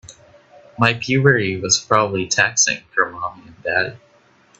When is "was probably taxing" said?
1.61-2.81